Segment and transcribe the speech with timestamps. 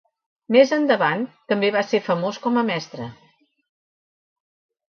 [0.53, 1.21] Més endavant
[1.53, 3.07] també va ser famós com a mestre.